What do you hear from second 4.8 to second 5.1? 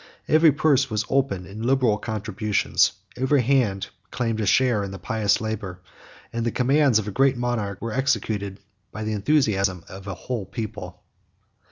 in the